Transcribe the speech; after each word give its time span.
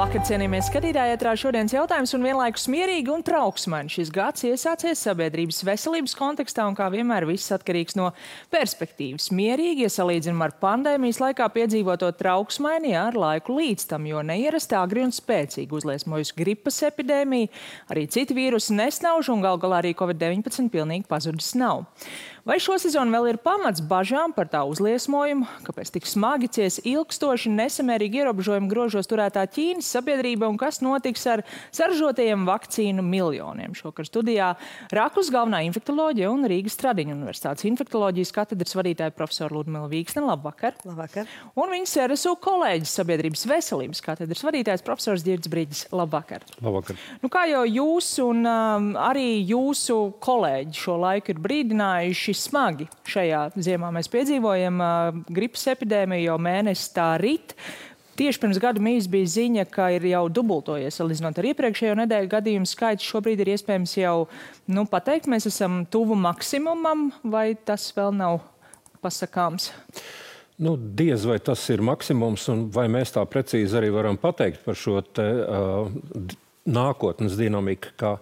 Labvakar, 0.00 0.22
cienījamies 0.24 0.68
skatītāji, 0.70 1.12
ietrā 1.12 1.32
šodienas 1.36 1.74
jautājums 1.74 2.14
un 2.16 2.22
vienlaikus 2.24 2.62
mierīgi 2.72 3.10
un 3.12 3.20
trauksmaini. 3.20 3.92
Šis 3.92 4.08
gads 4.14 4.46
iesācies 4.48 5.02
sabiedrības 5.04 5.58
veselības 5.68 6.14
kontekstā 6.16 6.64
un 6.64 6.78
kā 6.78 6.86
vienmēr 6.88 7.26
viss 7.28 7.52
atkarīgs 7.52 7.98
no 8.00 8.06
perspektīvas. 8.48 9.28
Mierīgi, 9.36 9.84
ja 9.84 9.92
salīdzinām 9.92 10.40
ar 10.46 10.56
pandēmijas 10.62 11.20
laikā 11.20 11.50
piedzīvoto 11.52 12.08
trauksmaini 12.16 12.96
ar 12.96 13.20
laiku 13.20 13.58
līdz 13.60 13.90
tam, 13.92 14.08
jo 14.08 14.24
neierasti 14.24 14.80
agri 14.80 15.04
un 15.04 15.12
spēcīgi 15.12 15.76
uzliesmojusi 15.82 16.38
gripas 16.40 16.80
epidēmija, 16.88 17.52
arī 17.92 18.08
citi 18.08 18.40
vīrusi 18.40 18.80
nesnauž 18.80 19.28
un 19.36 19.44
gal 19.44 19.60
galā 19.60 19.84
arī 19.84 19.92
Covid-19 20.00 20.72
pilnīgi 20.72 21.10
pazudis 21.12 21.52
nav. 21.60 21.84
Vai 22.40 22.56
šo 22.56 22.78
sezonu 22.80 23.12
vēl 23.12 23.26
ir 23.34 23.36
pamats 23.44 23.82
bažām 23.84 24.32
par 24.32 24.48
tā 24.48 24.62
uzliesmojumu, 24.64 25.44
kāpēc 25.66 25.90
tik 25.92 26.06
smagi 26.08 26.48
cies 26.56 26.78
ilgstoši 26.88 27.50
nesamērīgi 27.52 28.22
ierobežojumi 28.22 28.70
grožos 28.70 29.10
turētā 29.10 29.42
Ķīnas 29.52 29.90
sabiedrība 29.92 30.48
un 30.48 30.56
kas 30.60 30.78
notiks 30.80 31.26
ar 31.28 31.42
saražotajiem 31.76 32.46
vakcīnu 32.48 33.04
miljoniem? 33.04 33.74
Šokar 33.76 34.08
studijā 34.08 34.54
Rakus 34.88 35.28
galvenā 35.34 35.60
infektoloģija 35.66 36.30
un 36.32 36.48
Rīgas 36.48 36.80
Tradiņu 36.80 37.12
universitātes 37.18 37.66
infektoloģijas 37.68 38.32
katedras 38.32 38.72
vadītāja 38.78 39.12
profesora 39.18 39.58
Ludmila 39.58 39.90
Vīksne. 39.92 40.24
Labvakar! 40.24 40.80
Labvakar! 40.88 41.28
Un 41.60 41.74
viņas 41.76 41.94
RSU 42.06 42.34
kolēģis 42.40 42.96
sabiedrības 43.02 43.44
veselības 43.52 44.00
katedras 44.08 44.46
vadītājs 44.48 44.86
profesors 44.86 45.26
Dirds 45.28 45.52
Brīdis. 45.52 45.84
Labvakar! 45.92 46.48
Labvakar! 46.64 46.96
Nu, 47.20 47.28
kā 47.28 47.44
jau 47.52 47.66
jūs 47.68 48.14
un 48.24 48.48
um, 48.48 48.90
arī 48.96 49.44
jūsu 49.44 50.00
kolēģi 50.24 50.84
šo 50.86 50.96
laiku 51.04 51.34
ir 51.34 51.44
brīdinājuši, 51.44 52.29
bijuši 52.30 52.46
smagi. 52.46 52.86
Šajā 53.10 53.50
ziemā 53.58 53.90
mēs 53.94 54.08
piedzīvojam 54.10 54.80
uh, 54.80 55.22
gripas 55.28 55.66
epidēmiju, 55.72 56.30
jau 56.30 56.38
mēnesi 56.38 56.92
tā 56.94 57.16
rit. 57.20 57.54
Tieši 58.20 58.40
pirms 58.42 58.60
gada 58.60 58.82
mīs 58.82 59.08
bija 59.08 59.26
ziņa, 59.32 59.64
ka 59.72 59.88
ir 59.96 60.04
jau 60.10 60.26
dubultojies, 60.28 60.98
salīdzinot 60.98 61.38
ar 61.40 61.48
iepriekšējo 61.50 61.96
nedēļu 62.02 62.30
gadījumu 62.30 62.68
skaits. 62.68 63.06
Šobrīd 63.06 63.40
ir 63.40 63.54
iespējams 63.54 63.96
jau 63.96 64.28
nu, 64.68 64.84
pateikt, 64.90 65.30
mēs 65.30 65.48
esam 65.48 65.84
tuvu 65.90 66.18
maksimumam, 66.20 67.08
vai 67.24 67.54
tas 67.56 67.88
vēl 67.96 68.12
nav 68.18 68.42
pasakāms? 69.00 69.70
Nu, 70.60 70.74
diez 70.76 71.24
vai 71.24 71.38
tas 71.40 71.62
ir 71.72 71.80
maksimums, 71.80 72.44
un 72.52 72.66
vai 72.74 72.84
mēs 72.92 73.14
tā 73.16 73.24
precīzi 73.24 73.78
arī 73.80 73.88
varam 73.94 74.20
pateikt 74.20 74.60
par 74.66 74.76
šo 74.76 75.00
te, 75.00 75.24
uh, 75.24 76.36
nākotnes 76.68 77.38
dinamika, 77.38 77.92
kā 77.96 78.12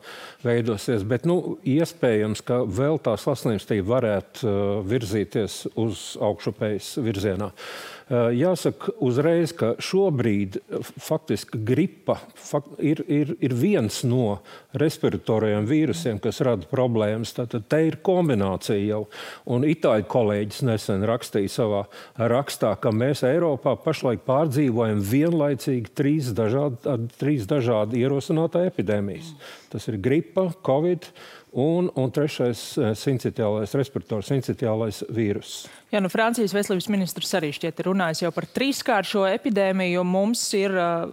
veidosies. 0.44 1.02
Bet 1.08 1.26
nu, 1.28 1.58
iespējams, 1.66 2.42
ka 2.46 2.62
vēl 2.64 3.00
tā 3.02 3.16
saslimstība 3.18 3.96
varētu 3.96 4.46
uh, 4.46 4.56
virzīties 4.86 5.64
uz 5.78 6.10
augšupējas 6.22 6.94
virzienā. 7.02 7.50
Uh, 7.50 7.97
jāsaka 8.08 8.94
uzreiz, 9.04 9.52
ka 9.52 9.74
šobrīd 9.84 10.56
eh, 10.58 10.90
faktiski 11.02 11.60
gripa 11.68 12.18
fakt, 12.34 12.78
ir, 12.80 13.02
ir, 13.04 13.34
ir 13.44 13.54
viens 13.56 14.00
no 14.08 14.38
respiratoriem 14.78 15.66
vīrusiem, 15.68 16.20
kas 16.22 16.40
rada 16.46 16.68
problēmas. 16.70 17.34
Tātad 17.36 17.66
te 17.68 17.82
ir 17.88 17.98
kombinācija 18.04 18.80
jau. 18.80 19.02
Un 19.50 19.66
itāļu 19.68 20.08
kolēģis 20.08 20.64
nesen 20.68 21.04
rakstīja 21.08 21.52
savā 21.52 21.84
rakstā, 22.16 22.74
ka 22.80 22.92
mēs 22.96 23.24
Eiropā 23.28 23.76
pašlaik 23.84 24.24
pārdzīvojam 24.28 25.04
vienlaicīgi 25.04 25.92
trīs 25.98 26.32
dažādi, 26.36 26.96
trīs 27.20 27.48
dažādi 27.50 28.04
ierosinātā 28.04 28.64
epidēmijas. 28.70 29.34
Tas 29.68 29.88
ir 29.90 29.98
gripa, 30.00 30.48
covid 30.64 31.10
un, 31.52 31.90
un 31.94 32.10
trešais 32.12 32.60
eh, 32.76 32.92
sincitiālais 32.98 33.72
respirators, 33.76 34.28
sincitiālais 34.28 35.02
vīruss. 35.14 35.66
Jā, 35.88 36.02
nu 36.04 36.10
Francijas 36.12 36.52
veselības 36.52 36.90
ministrs 36.92 37.30
arī 37.38 37.48
šķiet 37.56 37.78
runājis 37.86 38.20
jau 38.26 38.30
par 38.36 38.44
trīskāršo 38.52 39.22
epidēmiju. 39.30 40.02
Mums 40.04 40.42
ir 40.58 40.74
uh, 40.76 41.06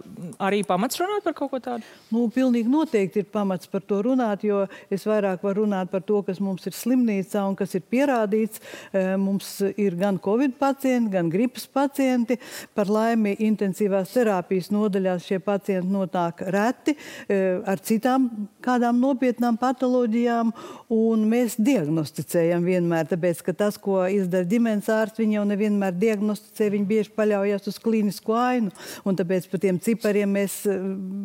arī 0.44 0.58
pamats 0.68 1.00
runāt 1.00 1.24
par 1.24 1.32
kaut 1.38 1.54
ko 1.54 1.60
tādu? 1.64 1.86
Nu, 2.12 2.26
pilnīgi 2.32 2.68
noteikti 2.68 3.22
ir 3.22 3.30
pamats 3.32 3.70
par 3.72 3.80
to 3.88 4.02
runāt, 4.04 4.44
jo 4.44 4.66
es 4.92 5.06
vairāk 5.08 5.46
varu 5.46 5.64
runāt 5.64 5.88
par 5.88 6.04
to, 6.04 6.20
kas 6.26 6.42
mums 6.44 6.68
ir 6.68 6.76
slimnīcā 6.76 7.46
un 7.48 7.56
kas 7.56 7.72
ir 7.78 7.86
pierādīts. 7.88 8.60
Mums 9.16 9.48
ir 9.80 9.96
gan 9.96 10.20
covid 10.20 10.58
pacienti, 10.60 11.14
gan 11.14 11.32
gripas 11.32 11.64
pacienti. 11.72 12.36
Par 12.76 12.92
laimi 12.92 13.32
intensīvās 13.48 14.12
terapijas 14.12 14.68
nodaļās 14.76 15.24
šie 15.24 15.40
pacienti 15.40 15.88
nonāk 15.88 16.44
reti 16.52 16.98
ar 17.32 17.80
citām 17.80 18.28
kādām 18.64 18.98
nopietnām 19.00 19.58
patoloģijām, 19.60 20.52
un 20.92 21.24
mēs 21.30 21.56
diagnosticējam 21.62 22.66
vienmēr, 22.66 23.08
tāpēc, 23.10 23.42
ka 23.46 23.54
tas, 23.56 23.78
ko 23.80 24.00
izdara 24.10 24.46
ģimenes, 24.48 24.90
ārsti 24.92 25.24
viņi 25.24 25.38
jau 25.38 25.44
nevienmēr 25.50 25.96
diagnosticē, 25.96 26.70
viņi 26.74 26.88
bieži 26.88 27.14
paļaujas 27.16 27.70
uz 27.70 27.80
klīnisku 27.82 28.36
ainu. 28.36 28.72
Tāpēc 29.16 29.46
par 29.50 29.62
tiem 29.62 29.78
cipariem 29.82 30.34
mēs 30.36 30.58
eh, 30.68 30.82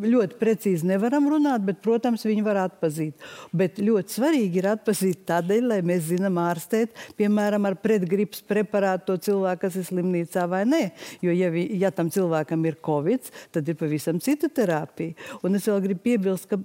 ļoti 0.08 0.38
precīzi 0.40 0.88
nevaram 0.88 1.28
runāt, 1.32 1.66
bet, 1.68 1.82
protams, 1.84 2.24
viņi 2.28 2.46
var 2.46 2.62
atpazīt. 2.66 3.26
Bet 3.56 3.82
ļoti 3.82 4.16
svarīgi 4.18 4.62
ir 4.62 4.70
atpazīt 4.72 5.26
tādēļ, 5.30 5.68
lai 5.74 5.80
mēs 5.86 6.08
zinām 6.12 6.40
ārstēt, 6.42 6.96
piemēram, 7.20 7.68
ar 7.68 7.78
pretgripas 7.82 8.44
preparātu 8.48 9.12
to 9.12 9.18
cilvēku, 9.28 9.66
kas 9.66 9.78
ir 9.80 9.88
slimnīcā 9.90 10.48
vai 10.52 10.64
nē. 10.70 10.82
Jo, 11.26 11.36
ja, 11.36 11.52
vi, 11.54 11.66
ja 11.82 11.92
tam 11.96 12.10
cilvēkam 12.14 12.66
ir 12.70 12.80
covid, 12.86 13.30
tad 13.54 13.68
ir 13.70 13.78
pavisam 13.80 14.22
cita 14.24 14.50
terapija. 14.52 15.18
Un 15.46 15.58
es 15.60 15.68
vēl 15.70 15.82
gribu 15.84 16.06
piebilst, 16.06 16.48
ka 16.50 16.60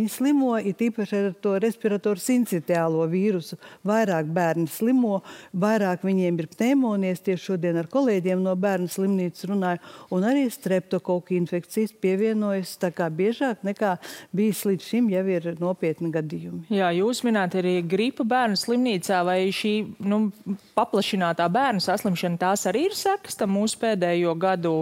bērniņi 0.00 0.12
slimo, 0.12 0.56
it 0.58 0.80
īpaši 0.80 1.16
ar 1.18 1.34
to 1.42 1.58
respiratoru 1.60 2.20
sincitiālo 2.20 3.06
vīrusu. 3.10 3.58
Vairāk 3.84 4.26
bērni 4.32 4.68
slimo, 4.68 5.22
vairāk 5.52 6.04
viņi 6.04 6.20
viņiem 6.20 6.38
ir 6.40 6.48
pneimonijas. 6.50 7.20
Tieši 7.24 7.44
šodien 7.52 7.76
ar 7.76 7.88
kolēģiem 7.90 8.42
no 8.42 8.54
bērnu 8.56 8.88
slimnīcas 8.88 9.48
runāju, 9.48 9.80
un 10.10 10.24
arī 10.24 10.48
streptokoku 10.50 11.34
infekcijas 11.36 11.92
pievienojas 12.00 12.76
tā 12.80 12.90
kā 12.92 13.08
biežāk 13.10 13.64
nekā 13.66 13.96
bijis 14.32 14.64
līdz 14.64 14.84
šim 14.84 15.10
jau 15.10 15.24
ir 15.28 15.56
nopietni 15.60 16.10
gadījumi. 16.12 16.66
Jā, 16.70 16.90
jūs 16.96 17.22
minējāt 17.24 17.58
arī 17.60 17.74
gripa 17.82 18.24
bērnu 18.24 18.56
slimnīcā, 18.56 19.22
vai 19.26 19.50
šī 19.52 19.74
nu, 20.00 20.30
paplašinātā 20.76 21.48
bērnu 21.52 21.82
saslimšana 21.84 22.40
tās 22.40 22.66
arī 22.70 22.86
ir 22.88 22.96
sekas 22.96 23.38
tam 23.38 23.54
mūsu 23.56 23.80
pēdējo 23.80 24.34
gadu 24.40 24.74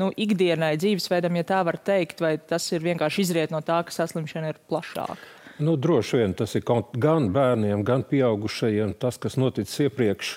nu, 0.00 0.10
ikdienai, 0.10 0.74
dzīvesveidam, 0.80 1.38
ja 1.40 1.46
tā 1.48 1.62
var 1.66 1.78
teikt, 1.78 2.22
vai 2.24 2.36
tas 2.38 2.66
ir 2.72 2.84
vienkārši 2.84 3.24
izriet 3.24 3.54
no 3.54 3.60
tā, 3.64 3.80
ka 3.86 3.94
saslimšana 3.94 4.52
ir 4.52 4.60
plašāka? 4.70 5.16
Nu, 5.62 5.76
droši 5.78 6.18
vien 6.18 6.32
tas 6.34 6.56
ir 6.58 6.64
gan 6.98 7.28
bērniem, 7.34 7.84
gan 7.86 8.02
pieaugušajiem. 8.10 8.96
Tas, 8.98 9.20
kas 9.22 9.36
noticis 9.38 9.86
iepriekš, 9.86 10.32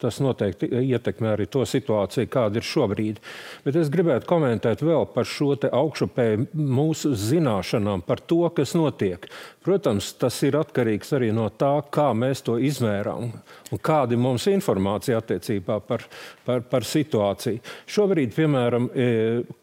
Tas 0.00 0.20
noteikti 0.22 0.70
ietekmē 0.80 1.34
arī 1.34 1.46
to 1.50 1.64
situāciju, 1.68 2.30
kāda 2.32 2.60
ir 2.60 2.66
šobrīd. 2.66 3.20
Bet 3.66 3.76
es 3.76 3.90
gribētu 3.92 4.28
komentēt 4.30 4.84
vēl 4.86 5.06
par 5.14 5.28
šo 5.28 5.52
augšupēju 5.60 6.46
mūsu 6.54 7.12
zināšanām 7.18 8.04
par 8.06 8.22
to, 8.22 8.42
kas 8.56 8.72
notiek. 8.78 9.26
Protams, 9.66 10.12
tas 10.16 10.38
ir 10.46 10.56
atkarīgs 10.56 11.12
arī 11.16 11.32
no 11.36 11.50
tā, 11.52 11.74
kā 11.92 12.10
mēs 12.16 12.44
to 12.46 12.56
izmērām 12.56 13.32
un 13.70 13.80
kāda 13.82 14.16
ir 14.16 14.20
mums 14.22 14.46
informācija 14.50 15.20
attiecībā 15.20 15.78
par, 15.86 16.04
par, 16.46 16.62
par 16.70 16.86
situāciju. 16.86 17.60
Šobrīd, 17.90 18.32
piemēram, 18.34 18.88
e, 18.90 19.08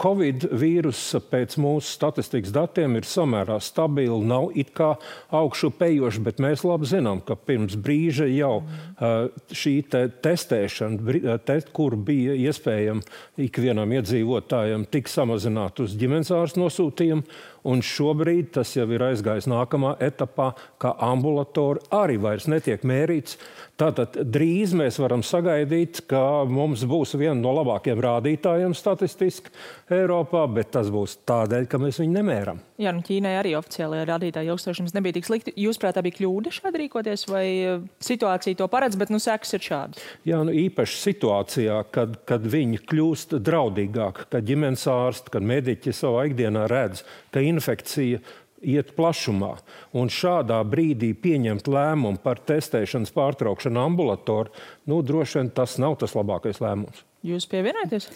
Covid 0.02 0.48
vīruss 0.58 1.18
pēc 1.32 1.58
mūsu 1.62 1.92
statistikas 1.98 2.54
datiem 2.56 2.98
ir 3.00 3.08
samērā 3.08 3.60
stabili, 3.64 4.20
nav 4.28 4.52
it 4.56 4.72
kā 4.78 4.94
augšu 5.36 5.72
pejoši, 5.78 6.24
bet 6.24 6.42
mēs 6.44 6.64
labi 6.68 6.90
zinām, 6.90 7.22
ka 7.26 7.36
pirms 7.36 7.78
brīža 7.80 8.30
jau 8.32 8.62
e, 8.64 9.14
šī 9.52 9.76
te 9.92 10.06
testēšana, 10.28 11.18
e, 11.18 11.38
te, 11.48 11.58
kur 11.76 11.98
bija 11.98 12.36
iespējama 12.48 13.02
ikvienam 13.48 13.98
iedzīvotājam, 13.98 14.86
tika 14.92 15.12
samazināta 15.12 15.88
uz 15.88 15.96
ģimenes 15.98 16.34
ārstu 16.36 16.62
nosūtījumu 16.66 17.26
un 17.68 17.84
šobrīd 17.86 18.54
tas 18.58 18.74
jau 18.78 18.88
ir 18.96 19.04
aizgājis 19.10 19.50
nākamā 19.52 19.98
etapā, 20.04 20.54
kā 20.82 20.94
ambulatori 21.10 21.84
arī 21.94 22.18
vairs 22.22 22.48
netiek 22.52 22.86
mērīts. 22.88 23.38
Tātad 23.78 24.16
drīz 24.26 24.72
mēs 24.74 24.98
varam 24.98 25.22
sagaidīt, 25.22 26.02
ka 26.10 26.48
mums 26.50 26.82
būs 26.90 27.14
viena 27.20 27.38
no 27.38 27.52
labākajiem 27.60 28.00
rādītājiem 28.02 28.74
statistiski 28.74 29.54
Eiropā, 29.94 30.48
bet 30.50 30.72
tas 30.74 30.90
būs 30.94 31.20
tādēļ, 31.30 31.68
ka 31.70 31.78
mēs 31.82 32.02
viņu 32.02 32.16
nemēram. 32.16 32.64
Jā, 32.82 32.92
nu 32.94 33.02
Ķīnai 33.06 33.36
arī 33.40 33.54
oficiālajā 33.58 34.08
rādītāja 34.10 34.54
ilgstošums 34.54 34.96
nebija 34.98 35.16
tik 35.20 35.26
slikti. 35.30 35.54
Jūs 35.62 35.78
prāt, 35.82 35.96
tā 35.98 36.02
bija 36.06 36.18
kļūda 36.20 36.52
šādi 36.54 36.82
rīkoties, 36.84 37.28
vai 37.30 37.46
eh, 37.46 37.86
situācija 38.06 38.58
to 38.58 38.68
paredz, 38.70 38.98
bet 38.98 39.14
nu 39.14 39.22
sekas 39.22 39.54
ir 39.58 39.66
šādas? 39.66 40.04
Jā, 40.26 40.42
nu 40.46 40.54
īpaši 40.58 41.00
situācijā, 41.04 41.78
kad, 41.94 42.18
kad 42.30 42.50
viņi 42.50 42.82
kļūst 42.90 43.38
draudīgāki, 43.46 44.28
kad 44.34 44.46
ģimenes 44.50 44.86
ārsti, 44.94 45.34
kad 45.38 45.46
mediķi 45.54 45.94
savā 45.94 46.28
ikdienā 46.32 46.66
redz, 46.70 47.06
ka 47.34 47.46
infekcija 47.58 48.22
iet 48.62 48.94
plašumā. 48.98 49.56
Un 49.98 50.10
šādā 50.14 50.60
brīdī 50.66 51.12
pieņemt 51.18 51.70
lēmumu 51.70 52.22
par 52.24 52.42
testēšanas 52.48 53.14
pārtraukšanu 53.16 53.84
ambulatorā, 53.84 54.54
nu, 54.90 55.02
droši 55.06 55.42
vien 55.42 55.54
tas 55.54 55.78
nav 55.82 56.00
tas 56.02 56.16
labākais 56.18 56.62
lēmums. 56.64 57.04
Jūs 57.26 57.48
pievienojaties? 57.50 58.10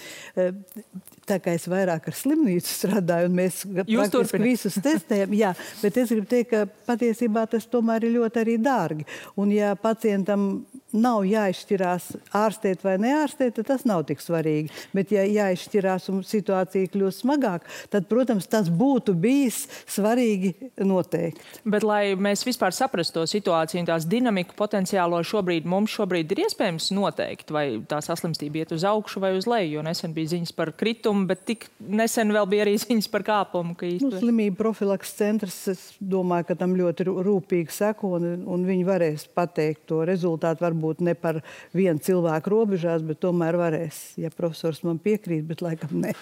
Tā 1.28 1.38
kā 1.42 1.56
es 1.58 1.66
vairāk 1.70 2.06
ar 2.12 2.16
slimnīcu 2.16 2.70
strādāju, 2.70 3.32
un 3.32 3.38
mēs 3.40 3.64
praktiski 3.66 4.42
visus 4.44 4.78
testējam, 4.84 5.34
jā, 5.38 5.54
bet 5.82 5.98
es 5.98 6.14
gribu 6.14 6.30
teikt, 6.30 6.52
ka 6.52 6.66
patiesībā 6.90 7.48
tas 7.50 7.66
tomēr 7.72 8.06
ir 8.06 8.20
ļoti 8.20 8.44
arī 8.44 8.58
dārgi. 8.62 9.08
Un 9.42 9.54
ja 9.56 9.74
pacientam 9.80 10.52
nav 10.92 11.24
jāizšķirās 11.28 12.08
ārstēt 12.36 12.84
vai 12.84 12.98
neārstēt, 13.02 13.56
tad 13.58 13.70
tas 13.72 13.86
nav 13.88 14.04
tik 14.10 14.22
svarīgi. 14.24 14.72
Bet, 14.96 15.14
ja 15.16 15.24
jāizšķirās 15.26 16.10
un 16.12 16.22
situācija 16.28 16.92
kļūst 16.92 17.24
smagāka, 17.24 17.70
tad, 17.94 18.08
protams, 18.12 18.50
tas 18.52 18.70
būtu 18.70 19.16
bijis 19.20 19.64
svarīgi 19.90 20.54
noteikti. 20.84 21.46
Bet, 21.64 21.86
lai 21.88 22.18
mēs 22.20 22.44
vispār 22.48 22.76
saprastu 22.76 23.22
to 23.22 23.26
situāciju 23.30 23.84
un 23.84 23.90
tās 23.90 24.08
dinamiku 24.10 24.56
potenciālo 24.60 25.22
šobrīd, 25.28 25.68
mums 25.70 25.96
šobrīd 25.96 26.36
ir 26.36 26.46
iespējams 26.46 26.92
noteikt, 26.96 27.56
vai 27.56 27.66
tā 27.88 28.02
saslimstība 28.04 28.64
iet 28.64 28.76
uz 28.76 28.86
augšu 28.92 29.22
vai 29.24 29.34
uz 29.38 29.48
leju, 29.50 29.78
jo 29.78 29.84
nesen 29.86 30.14
bija 30.16 30.34
ziņas 30.34 30.54
par 30.58 30.74
kritumu, 30.78 31.26
bet 31.30 31.44
tik 31.48 31.68
nesen 31.80 32.34
vēl 32.36 32.48
bija 32.52 32.66
arī 32.66 32.76
ziņas 32.84 33.10
par 33.12 33.26
kāpumu. 33.28 33.76
Īsti... 33.76 34.08
Nu, 34.08 34.22
slimību 34.22 34.60
profilaks 34.60 35.14
centrs, 35.18 35.60
es 35.72 35.86
domāju, 36.00 36.50
ka 36.52 36.58
tam 36.60 36.76
ļoti 36.80 37.08
rūpīgi 37.10 37.76
seko 37.76 38.16
un, 38.20 38.28
un 38.46 38.66
viņi 38.68 38.88
varēs 38.88 39.28
pateikt 39.36 39.86
to 39.92 40.02
rezultātu 40.08 40.66
varbūt 40.66 41.04
ne 41.06 41.16
par 41.18 41.42
vienu 41.76 42.02
cilvēku 42.04 42.54
robežās, 42.54 43.06
bet 43.06 43.22
tomēr 43.24 43.58
varēs, 43.60 44.02
ja 44.22 44.32
profesors 44.36 44.84
man 44.88 45.00
piekrīt, 45.02 45.46
bet 45.48 45.64
laikam 45.66 45.96
ne. 46.04 46.16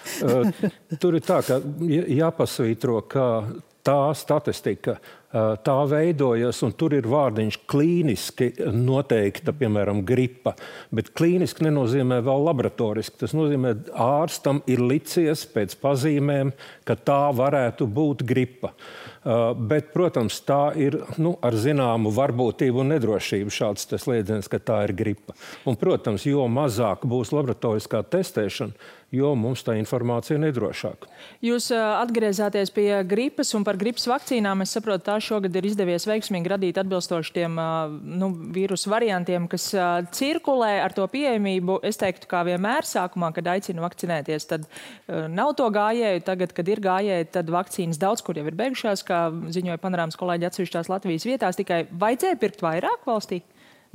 Tur 1.02 1.18
ir 1.18 1.26
tā, 1.26 1.42
ka 1.46 1.60
jāpasvītro, 1.90 3.02
ka 3.10 3.26
tā 3.86 4.02
statistika 4.18 4.98
tā 5.30 5.76
veidojas, 5.86 6.58
un 6.66 6.72
tur 6.74 6.96
ir 6.98 7.06
vārdiņš 7.10 7.60
klīniski 7.70 8.48
noteikta, 8.74 9.54
piemēram, 9.54 10.02
gripa. 10.06 10.56
Bet 10.90 11.12
klīniski 11.14 11.68
nenozīmē 11.68 12.18
vēl 12.26 12.48
laboratoriski. 12.48 13.20
Tas 13.22 13.36
nozīmē, 13.38 13.76
ka 13.86 14.08
ārstam 14.24 14.64
ir 14.70 14.82
licies 14.82 15.46
pēc 15.54 15.78
pazīmēm, 15.84 16.54
ka 16.88 16.98
tā 16.98 17.22
varētu 17.38 17.86
būt 17.86 18.26
gripa. 18.26 18.74
Bet, 19.70 19.92
protams, 19.94 20.40
tā 20.48 20.72
ir 20.80 20.98
nu, 21.22 21.36
ar 21.46 21.54
zināmu 21.54 22.10
varbūtību 22.16 22.82
un 22.82 22.96
nedrošību 22.96 23.54
šāds 23.54 23.86
slēdziens, 24.02 24.50
ka 24.50 24.58
tā 24.64 24.82
ir 24.88 24.96
gripa. 24.98 25.38
Un, 25.70 25.78
protams, 25.78 26.26
jo 26.26 26.48
mazāk 26.50 27.06
būs 27.06 27.36
laboratoriskā 27.36 28.02
testēšana, 28.16 28.74
jo 29.16 29.32
mums 29.38 29.64
tā 29.66 29.74
informācija 29.80 30.38
ir 30.38 30.44
nedrošāka. 30.44 31.10
Jūs 31.46 31.70
atgriezāties 31.74 32.72
pie 32.74 32.88
gripas 33.10 33.54
un 33.58 33.66
par 33.66 33.80
gripas 33.82 34.06
vakcīnām. 34.10 34.62
Es 34.66 34.74
saprotu, 34.76 35.06
tā 35.08 35.18
šogad 35.24 35.56
ir 35.58 35.68
izdevies 35.70 36.06
veiksmīgi 36.10 36.52
radīt 36.52 36.80
atbilstoši 36.82 37.34
tiem 37.40 37.58
nu, 38.20 38.30
vīrusu 38.56 38.92
variantiem, 38.94 39.48
kas 39.52 39.70
cirkulē 40.16 40.76
ar 40.84 40.96
to 40.98 41.08
pieejamību. 41.10 41.80
Es 41.90 41.98
teiktu, 42.02 42.30
kā 42.30 42.44
vienmēr 42.48 42.88
sākumā, 42.88 43.32
kad 43.36 43.50
aicinu 43.56 43.86
vakcinēties, 43.86 44.50
tad 44.52 44.70
nav 45.10 45.56
to 45.58 45.70
gājēju. 45.74 46.26
Tagad, 46.30 46.54
kad 46.58 46.70
ir 46.70 46.84
gājēji, 46.86 47.32
tad 47.34 47.50
vakcīnas 47.54 48.02
daudz 48.02 48.26
kur 48.26 48.38
jau 48.38 48.46
ir 48.46 48.58
beigušās 48.60 49.06
kā 49.08 49.26
ziņoja 49.50 49.82
panorāmas 49.82 50.20
kolēģi 50.20 50.52
atsevišķās 50.52 50.94
Latvijas 50.94 51.26
vietās, 51.26 51.58
tikai 51.58 51.86
vajadzēja 51.90 52.40
pirkt 52.42 52.64
vairāk 52.66 53.10
valstī? 53.10 53.42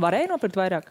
Varēja 0.00 0.32
nopirkt 0.34 0.58
vairāk? 0.58 0.90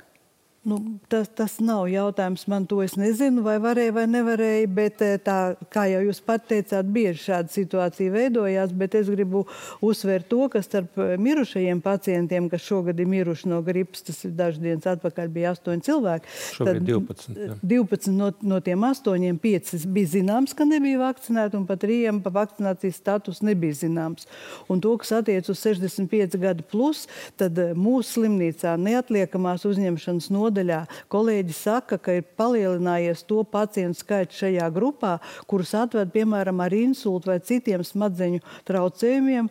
Nu, 0.64 0.78
tas, 1.12 1.28
tas 1.28 1.58
nav 1.60 1.90
jautājums. 1.92 2.46
Man 2.48 2.64
to 2.72 2.78
es 2.86 2.94
nezinu, 2.96 3.42
vai 3.44 3.58
varēja 3.60 3.92
vai 3.98 4.06
nevarēja. 4.08 4.68
Bet, 4.72 5.02
eh, 5.04 5.18
tā, 5.20 5.58
kā 5.74 5.90
jau 5.92 6.00
jūs 6.06 6.22
teicāt, 6.24 6.88
bieži 6.88 7.20
šāda 7.20 7.52
situācija 7.52 8.14
veidojās. 8.14 8.72
Bet 8.72 8.96
es 8.96 9.10
gribu 9.12 9.42
uzsvērt 9.84 10.30
to, 10.32 10.48
ka 10.48 10.62
starp 10.64 10.96
eh, 11.04 11.18
mirušajiem 11.20 11.82
pacientiem, 11.84 12.48
kas 12.48 12.64
šogad 12.64 13.00
ir 13.00 13.10
miruši 13.12 13.50
no 13.52 13.60
gripas, 13.62 14.06
tas 14.08 14.22
dažas 14.24 14.62
dienas 14.64 14.88
atpakaļ, 14.88 15.28
bija 15.36 15.52
8 15.52 15.84
cilvēki. 15.84 16.32
Šogad 16.56 16.80
tad 16.80 16.88
12. 16.88 17.36
Jā. 17.36 17.60
12 17.74 18.16
no, 18.16 18.32
no 18.42 18.62
tiem 18.64 18.88
8, 18.88 19.36
5 19.44 19.86
bija 19.92 20.14
zināms, 20.16 20.56
ka 20.56 20.64
nebija 20.64 21.04
vakcinēti, 21.04 21.60
un 21.60 21.68
pat 21.68 21.84
riem 21.84 22.24
pa 22.24 22.32
vakcinācijas 22.40 23.02
status 23.04 23.44
nebija 23.44 23.82
zināms. 23.84 24.32
Un 24.72 24.80
to, 24.80 24.96
kas 25.04 25.12
attiec 25.20 25.52
uz 25.52 25.60
65 25.60 26.40
gadu 26.40 26.64
plus, 26.72 27.04
tad 27.36 27.60
eh, 27.60 27.76
mūsu 27.76 28.22
slimnīcā 28.22 28.78
neatliekamās 28.80 29.68
uzņemšanas 29.68 30.32
nodaļā 30.32 30.53
nodaļā 30.54 30.84
kolēģi 31.10 31.54
saka, 31.58 31.98
ka 31.98 32.20
ir 32.20 32.28
palielinājies 32.38 33.26
to 33.26 33.44
pacientu 33.44 34.00
skaits 34.00 34.38
šajā 34.38 34.70
grupā, 34.74 35.20
kurus 35.48 35.74
atved 35.74 36.12
piemēram 36.14 36.62
ar 36.62 36.74
insultu 36.74 37.32
vai 37.32 37.40
citiem 37.42 37.84
smadzeņu 37.84 38.42
traucējumiem 38.68 39.50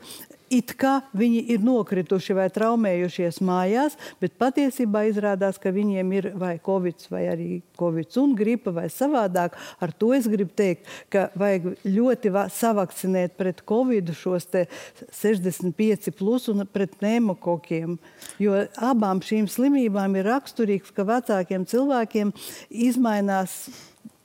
it 0.53 0.75
kā 0.79 0.99
viņi 1.17 1.43
ir 1.55 1.63
nokrituši 1.65 2.37
vai 2.37 2.49
traumējušies 2.53 3.41
mājās, 3.45 3.97
bet 4.21 4.37
patiesībā 4.41 5.05
izrādās, 5.09 5.59
ka 5.61 5.73
viņiem 5.75 6.13
ir 6.19 6.31
vai 6.39 6.55
covid, 6.63 7.07
vai 7.13 7.25
arī 7.33 7.49
covid 7.79 8.19
un 8.23 8.35
gripa 8.39 8.75
vai 8.75 8.89
savādāk. 8.93 9.57
Ar 9.83 9.93
to 9.97 10.13
es 10.17 10.29
gribu 10.31 10.53
teikt, 10.57 10.89
ka 11.13 11.29
vajag 11.39 11.73
ļoti 11.87 12.33
savakcinēt 12.53 13.37
pret 13.39 13.63
covid 13.69 14.13
šos 14.17 14.49
65 14.53 16.13
plus 16.19 16.49
un 16.53 16.67
pret 16.69 16.97
pneimokokiem, 17.01 17.97
jo 18.43 18.59
abām 18.83 19.23
šīm 19.25 19.49
slimībām 19.51 20.19
ir 20.19 20.29
raksturīgs, 20.29 20.93
ka 20.95 21.07
vecākiem 21.09 21.67
cilvēkiem 21.69 22.35
izmainās 22.71 23.65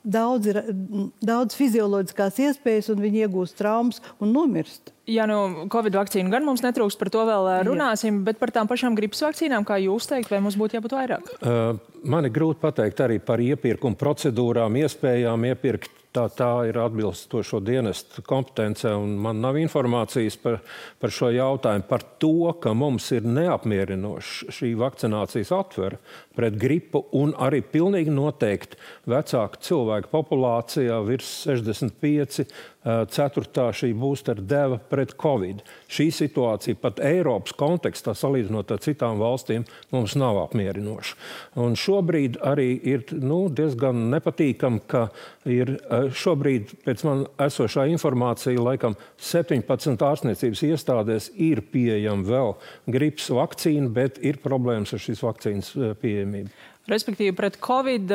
daudz, 0.08 0.48
ir, 0.50 0.60
daudz 1.24 1.56
fizioloģiskās 1.58 2.40
iespējas, 2.46 2.90
un 2.92 3.02
viņi 3.02 3.26
iegūst 3.26 3.58
traumas 3.60 4.00
un 4.22 4.32
nomirst. 4.34 4.92
Jā, 5.08 5.24
nu, 5.28 5.68
Covid 5.72 5.96
vakcīnu 5.96 6.32
gan 6.32 6.44
mums 6.44 6.60
netrūks, 6.64 6.98
par 7.00 7.08
to 7.12 7.22
vēl 7.28 7.48
runāsim, 7.68 8.20
Jā. 8.20 8.24
bet 8.28 8.40
par 8.40 8.52
tām 8.52 8.68
pašām 8.68 8.96
gripas 8.98 9.22
vakcīnām, 9.24 9.64
kā 9.68 9.78
jūs 9.80 10.08
teikt, 10.10 10.28
vai 10.32 10.42
mums 10.44 10.58
būtu 10.60 10.76
jābūt 10.76 10.96
vairāk? 10.98 11.30
Uh, 11.40 11.78
man 12.04 12.28
ir 12.28 12.34
grūti 12.34 12.60
pateikt 12.60 13.00
arī 13.06 13.16
par 13.24 13.40
iepirkumu 13.40 13.96
procedūrām, 14.00 14.76
iespējām 14.82 15.48
iepirkt 15.48 15.97
Tā, 16.18 16.24
tā 16.34 16.52
ir 16.66 16.74
atbilstošo 16.82 17.60
dienestu 17.62 18.24
kompetence, 18.26 18.90
un 18.90 19.12
man 19.22 19.38
nav 19.38 19.54
informācijas 19.60 20.34
par, 20.42 20.56
par 20.98 21.12
šo 21.14 21.28
jautājumu. 21.30 21.84
Par 21.86 22.02
to, 22.18 22.50
ka 22.58 22.72
mums 22.74 23.06
ir 23.14 23.28
neapmierinoša 23.28 24.50
šī 24.56 24.72
vakcinācijas 24.80 25.52
atvere 25.54 26.00
pret 26.34 26.58
gripu, 26.58 27.04
un 27.14 27.36
arī 27.38 27.60
pilnīgi 27.62 28.10
noteikti 28.14 28.80
vecāku 29.06 29.62
cilvēku 29.68 30.10
populācijā 30.10 30.98
virs 31.06 31.30
65 31.46 32.48
ceturtā 33.12 33.68
šī 33.76 33.90
boostera 33.98 34.42
deva 34.42 34.78
pret 34.90 35.14
covid. 35.20 35.60
Šī 35.92 36.08
situācija 36.14 36.78
pat 36.80 37.02
Eiropas 37.04 37.54
kontekstā, 37.58 38.14
salīdzinot 38.16 38.72
ar 38.72 38.80
citām 38.84 39.20
valstīm, 39.20 39.66
mums 39.92 40.16
nav 40.18 40.38
apmierinoša. 40.46 41.16
Un 41.60 41.76
šobrīd 41.78 42.40
arī 42.48 42.70
ir 42.88 43.04
nu, 43.18 43.44
diezgan 43.52 44.08
nepatīkami, 44.14 44.82
ka 44.88 45.08
ir 45.48 45.74
šobrīd, 46.16 46.78
pēc 46.86 47.04
man 47.08 47.26
esošā 47.48 47.88
informācija, 47.92 48.56
laikam 48.62 48.96
17 49.20 50.08
ārstniecības 50.08 50.64
iestādēs 50.70 51.30
ir 51.34 51.62
pieejama 51.72 52.26
vēl 52.28 52.56
gripas 52.88 53.28
vakcīna, 53.34 53.92
bet 53.92 54.22
ir 54.24 54.40
problēmas 54.44 54.94
ar 54.96 55.04
šīs 55.04 55.24
vakcīnas 55.26 55.72
pieejamību. 56.02 56.52
Respektīvi, 56.88 57.34
pret 57.36 57.58
Covid, 57.60 58.12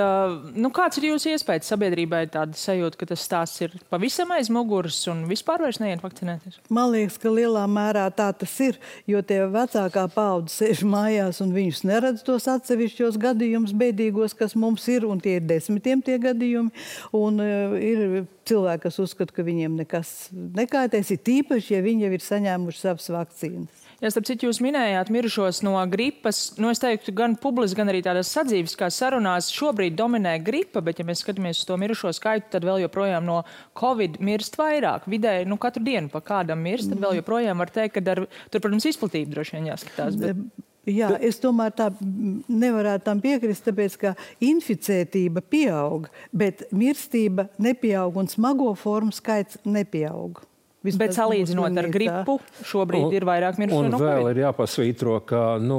nu, 0.57 0.69
kāds 0.73 0.97
ir 0.97 1.11
jūsu 1.11 1.29
iespējas 1.33 1.67
sabiedrībai? 1.69 2.23
Tāda 2.33 2.57
sajūta, 2.57 2.97
ka 2.97 3.07
tas 3.11 3.21
stāsts 3.21 3.61
ir 3.61 3.75
pavisam 3.93 4.33
aiz 4.33 4.49
muguras 4.53 4.97
un 5.11 5.27
vispār 5.29 5.61
vairs 5.61 5.77
neiet 5.81 6.01
vakcinēties? 6.01 6.57
Man 6.73 6.89
liekas, 6.95 7.19
ka 7.21 7.29
lielā 7.29 7.67
mērā 7.69 8.07
tā 8.17 8.31
tas 8.33 8.55
ir, 8.65 8.79
jo 9.09 9.21
tie 9.21 9.43
vecākā 9.53 10.07
paudze 10.15 10.57
sēž 10.57 10.81
mājās 10.89 11.43
un 11.45 11.53
viņus 11.53 11.83
neredz 11.85 12.25
tos 12.25 12.49
atsevišķos 12.49 13.21
gadījumus 13.21 13.75
bēdīgos, 13.77 14.33
kas 14.39 14.57
mums 14.57 14.89
ir, 14.89 15.05
un 15.05 15.21
tie 15.21 15.37
ir 15.37 15.45
desmitiem 15.53 16.01
tie 16.01 16.17
gadījumi. 16.25 16.73
Un, 17.13 17.37
uh, 17.45 17.77
ir 17.77 18.25
cilvēki, 18.49 18.87
kas 18.87 18.99
uzskata, 19.05 19.37
ka 19.37 19.45
viņiem 19.45 19.77
nekas 19.83 20.15
nekaitēs, 20.33 21.13
ir 21.13 21.21
tīpaši, 21.29 21.77
ja 21.77 21.85
viņi 21.85 22.07
jau 22.07 22.13
ir 22.17 22.29
saņēmuši 22.31 22.85
savas 22.87 23.09
vakcīnas. 23.19 23.82
Ja 24.03 24.09
starp 24.11 24.25
citu 24.27 24.49
jūs 24.49 24.57
minējāt 24.59 25.07
mirušos 25.15 25.61
no 25.63 25.77
gripas, 25.87 26.41
nu 26.59 26.67
es 26.73 26.81
teiktu, 26.83 27.13
gan 27.15 27.37
publiski, 27.39 27.77
gan 27.79 27.87
arī 27.87 28.01
tādās 28.03 28.33
sadzīviskās 28.35 28.97
sarunās 28.99 29.47
šobrīd 29.55 29.95
dominē 29.95 30.33
gripa, 30.43 30.81
bet 30.83 30.99
ja 30.99 31.05
mēs 31.07 31.21
skatāmies 31.23 31.61
uz 31.61 31.69
to 31.69 31.77
mirušo 31.79 32.11
skaitu, 32.17 32.49
tad 32.51 32.67
vēl 32.67 32.83
joprojām 32.83 33.23
no 33.23 33.39
covid 33.79 34.19
mirst 34.19 34.59
vairāk. 34.59 35.07
Vidēji, 35.07 35.47
nu 35.47 35.55
katru 35.55 35.85
dienu 35.87 36.11
pa 36.11 36.19
kādam 36.19 36.59
mirst, 36.67 36.91
tad 36.91 36.99
vēl 36.99 37.21
joprojām 37.21 37.63
var 37.63 37.71
teikt, 37.71 37.95
ka 37.95 38.03
ar, 38.11 38.25
tur, 38.51 38.59
protams, 38.59 38.91
izplatība 38.91 39.37
droši 39.37 39.55
vien 39.55 39.71
jāskatās. 39.71 40.19
Bet... 40.19 40.45
Jā, 40.83 41.13
es 41.23 41.37
tomēr 41.39 41.71
tā 41.71 41.93
nevarētu 42.03 43.07
tam 43.07 43.23
piekrist, 43.23 43.63
tāpēc 43.63 43.93
ka 44.01 44.17
inficētība 44.43 45.39
pieaug, 45.47 46.09
bet 46.35 46.65
mirstība 46.75 47.47
nepieaug 47.55 48.19
un 48.19 48.27
smago 48.27 48.73
formu 48.75 49.15
skaits 49.15 49.63
nepieaug. 49.63 50.43
Vismaz 50.83 50.99
Bet 50.99 51.15
salīdzinot 51.15 51.77
ar 51.79 51.87
gripu, 51.87 52.33
šobrīd 52.67 53.05
un, 53.07 53.13
ir 53.15 53.23
vairāk 53.27 53.59
mirušo 53.61 53.87
no 53.87 53.99
vēl 54.01 54.25
ir 54.33 54.41
jāpasvītro, 54.41 55.15
ka 55.23 55.43
nu, 55.63 55.77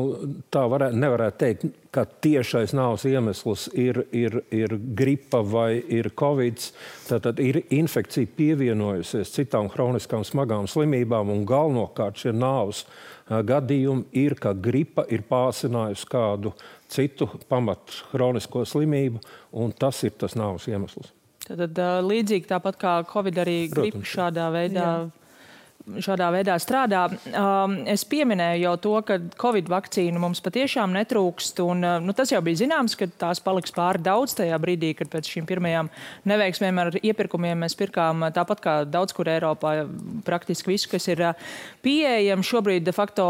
tā 0.53 0.63
varē, 0.73 0.89
nevarētu 0.97 1.41
teikt, 1.43 1.67
ka 1.93 2.07
tiešais 2.25 2.73
nāves 2.73 3.05
iemesls 3.11 3.67
ir, 3.77 4.01
ir, 4.17 4.39
ir 4.49 4.73
gripa 4.97 5.43
vai 5.45 5.77
ir 5.93 6.09
covid. 6.17 6.71
Tad 7.11 7.43
ir 7.45 7.61
infekcija 7.69 8.31
pievienojusies 8.39 9.35
citām 9.35 9.69
hroniskām 9.75 10.25
smagām 10.25 10.65
slimībām, 10.73 11.33
un 11.35 11.45
galvenokārt 11.49 12.25
šie 12.25 12.33
nāves 12.33 12.87
gadījumi 13.29 14.09
ir, 14.25 14.39
ka 14.41 14.55
gripa 14.57 15.05
ir 15.13 15.27
pārsinājusi 15.29 16.09
kādu 16.09 16.55
citu 16.89 17.29
pamatu 17.51 18.09
hronisko 18.15 18.65
slimību, 18.73 19.21
un 19.61 19.77
tas 19.77 20.01
ir 20.09 20.17
tas 20.17 20.33
nāves 20.39 20.65
iemesls. 20.73 21.13
Tad 21.45 21.83
līdzīgi 22.09 22.49
tāpat 22.49 22.81
kā 22.81 22.95
Covid 23.11 23.43
arī 23.45 23.59
gripa 23.73 24.01
šādā 24.09 24.49
veidā. 24.55 24.89
Jā 24.89 25.25
šādā 25.85 26.31
veidā 26.33 26.55
strādā. 26.63 27.03
Um, 27.37 27.77
es 27.91 28.07
pieminēju 28.09 28.63
jau 28.63 28.73
to, 28.81 28.93
ka 29.07 29.19
Covid 29.41 29.69
vakcīnu 29.69 30.21
mums 30.21 30.41
patiešām 30.45 30.95
netrūkst. 30.97 31.61
Un, 31.65 31.85
nu, 32.07 32.15
tas 32.17 32.33
jau 32.33 32.41
bija 32.45 32.63
zināms, 32.63 32.97
ka 32.97 33.09
tās 33.21 33.43
paliks 33.45 33.75
pāri 33.75 34.01
daudz 34.05 34.37
tajā 34.39 34.57
brīdī, 34.63 34.95
kad 34.97 35.11
pēc 35.13 35.29
šīm 35.35 35.49
pirmajām 35.49 35.91
neveiksmēm 36.31 36.81
ar 36.81 36.99
iepirkumiem 37.03 37.65
mēs 37.67 37.77
pirkām 37.79 38.25
tāpat 38.35 38.65
kā 38.65 38.77
daudz 38.89 39.13
kur 39.17 39.29
Eiropā 39.29 39.77
praktiski 40.25 40.73
visu, 40.73 40.89
kas 40.95 41.09
ir 41.13 41.27
pieejams. 41.85 42.49
Šobrīd 42.55 42.87
de 42.87 42.95
facto 42.97 43.27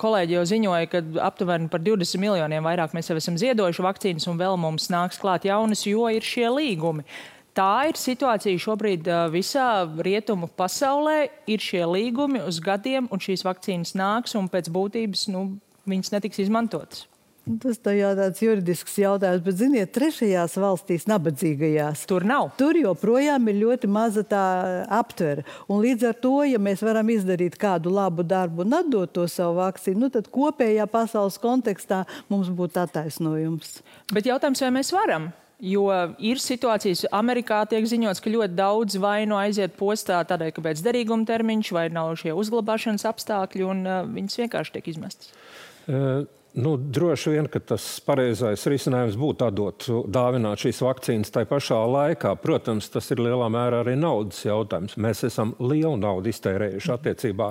kolēģi 0.00 0.38
jau 0.38 0.46
ziņoja, 0.52 0.90
ka 0.92 1.04
aptuveni 1.24 1.70
par 1.72 1.84
20 1.84 2.20
miljoniem 2.20 2.68
vairāk 2.68 2.96
mēs 2.96 3.08
jau 3.10 3.16
esam 3.20 3.40
ziedojuši 3.40 3.86
vakcīnas 3.86 4.28
un 4.28 4.40
vēl 4.40 4.60
mums 4.60 4.90
nāks 4.92 5.20
klāt 5.22 5.48
jaunas, 5.48 5.86
jo 5.88 6.10
ir 6.12 6.26
šie 6.26 6.50
līgumi. 6.52 7.06
Tā 7.54 7.86
ir 7.86 7.94
situācija 7.94 8.58
šobrīd 8.58 9.06
visā 9.30 9.68
rietumu 10.02 10.48
pasaulē. 10.58 11.28
Ir 11.46 11.62
šie 11.62 11.84
līgumi 11.86 12.42
uz 12.42 12.58
gadiem, 12.62 13.06
un 13.14 13.22
šīs 13.22 13.46
vakcīnas 13.46 13.94
nāks, 13.94 14.34
un 14.34 14.50
pēc 14.50 14.72
būtības 14.74 15.28
nu, 15.30 15.46
viņas 15.86 16.16
netiks 16.16 16.42
izmantotas. 16.42 17.04
Tas 17.44 17.76
ir 17.92 18.16
tāds 18.16 18.40
juridisks 18.40 18.94
jautājums, 18.96 19.42
bet, 19.44 19.58
ziniet, 19.60 19.90
trešajās 19.92 20.54
valstīs, 20.56 21.04
nabadzīgajās, 21.10 22.06
tur 22.08 22.24
nav. 22.24 22.48
Tur 22.56 22.78
joprojām 22.80 23.50
ir 23.52 23.58
ļoti 23.60 23.90
maza 23.92 24.24
tā 24.24 24.44
aptvere. 24.88 25.44
Un 25.68 25.84
līdz 25.84 26.08
ar 26.08 26.18
to, 26.24 26.38
ja 26.48 26.58
mēs 26.58 26.80
varam 26.82 27.12
izdarīt 27.12 27.60
kādu 27.60 27.92
labu 27.92 28.24
darbu 28.24 28.64
un 28.64 28.80
atdot 28.80 29.12
to 29.12 29.28
savu 29.28 29.60
vakcīnu, 29.60 30.06
nu, 30.06 30.10
tad 30.16 30.32
kopējā 30.32 30.88
pasaules 30.88 31.36
kontekstā 31.38 32.02
mums 32.32 32.48
būtu 32.48 32.80
attaisnojums. 32.86 33.82
Bet 34.10 34.32
jautājums, 34.32 34.64
vai 34.64 34.74
mēs 34.80 34.96
varam? 34.96 35.28
Jo 35.62 35.86
ir 36.18 36.40
situācijas, 36.42 37.04
Amerikā 37.14 37.60
tiek 37.70 37.86
ziņots, 37.86 38.20
ka 38.20 38.32
ļoti 38.32 38.56
daudz 38.58 38.98
vainu 39.00 39.38
aiziet 39.38 39.76
postā 39.78 40.18
tādēļ, 40.26 40.50
ka 40.56 40.64
pēc 40.66 40.82
derīguma 40.82 41.28
termiņš 41.28 41.70
vai 41.76 41.86
nav 41.94 42.16
šie 42.20 42.34
uzglabāšanas 42.34 43.06
apstākļi, 43.12 43.68
un 43.70 43.84
uh, 43.86 44.00
viņas 44.16 44.40
vienkārši 44.42 44.78
tiek 44.78 44.94
izmestas. 44.94 45.30
Uh. 45.86 46.24
Nu, 46.54 46.76
droši 46.76 47.32
vien, 47.32 47.46
ka 47.50 47.58
tas 47.58 47.82
pareizais 48.06 48.62
risinājums 48.70 49.16
būtu 49.18 49.42
atdot, 49.48 49.86
dāvināt 50.14 50.62
šīs 50.62 50.78
vakcīnas 50.86 51.34
tai 51.34 51.42
pašā 51.50 51.80
laikā. 51.90 52.30
Protams, 52.38 52.86
tas 52.94 53.10
ir 53.10 53.18
lielā 53.26 53.48
mērā 53.50 53.80
arī 53.82 53.96
naudas 53.98 54.38
jautājums. 54.46 54.94
Mēs 54.94 55.24
esam 55.26 55.56
lielu 55.58 55.96
naudu 55.98 56.30
iztērējuši 56.30 56.92
attiecībā 56.94 57.48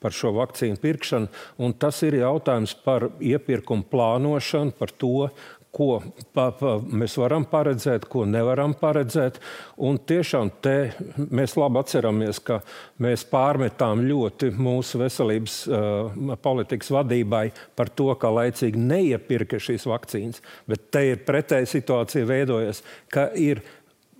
par 0.00 0.16
šo 0.16 0.32
vakcīnu 0.38 0.80
pirkšanu, 0.80 1.28
un 1.60 1.76
tas 1.76 2.00
ir 2.08 2.16
jautājums 2.22 2.72
par 2.80 3.10
iepirkumu 3.20 3.84
plānošanu, 3.92 4.72
par 4.80 4.94
to, 5.04 5.28
ko 5.76 6.00
pa, 6.32 6.48
pa, 6.56 6.76
mēs 6.80 7.16
varam 7.20 7.44
paredzēt, 7.50 8.06
ko 8.08 8.24
nevaram 8.28 8.72
paredzēt. 8.80 9.38
Un 9.84 9.98
tiešām 10.08 10.50
te 10.64 10.76
mēs 11.16 11.56
labi 11.60 11.82
atceramies, 11.82 12.40
ka 12.46 12.60
mēs 13.04 13.26
pārmetām 13.28 14.04
ļoti 14.08 14.52
mūsu 14.56 15.02
veselības 15.02 15.58
uh, 15.68 16.34
politikas 16.42 16.92
vadībai 16.96 17.44
par 17.76 17.92
to, 17.92 18.08
ka 18.20 18.32
laicīgi 18.32 18.80
neiepirka 18.80 19.60
šīs 19.60 19.88
vakcīnas. 19.90 20.44
Bet 20.70 20.88
te 20.94 21.04
ir 21.12 21.24
pretēja 21.28 21.68
situācija 21.76 22.28
veidojas, 22.28 22.80
ka 23.12 23.28
ir 23.36 23.60